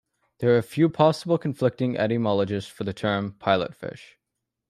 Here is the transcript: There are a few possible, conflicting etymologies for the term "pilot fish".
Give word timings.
There 0.39 0.49
are 0.55 0.57
a 0.57 0.63
few 0.63 0.89
possible, 0.89 1.37
conflicting 1.37 1.95
etymologies 1.95 2.65
for 2.65 2.83
the 2.85 2.91
term 2.91 3.33
"pilot 3.33 3.75
fish". 3.75 4.17